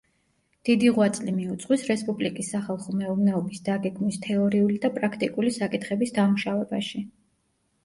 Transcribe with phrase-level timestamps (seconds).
[0.69, 7.07] დიდი ღვაწლი მიუძღვის რესპუბლიკის სახალხო მეურნეობის დაგეგმვის თეორიული და პრაქტიკული საკითხების დამუშავებაში.